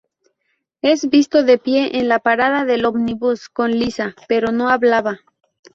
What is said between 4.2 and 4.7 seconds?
pero no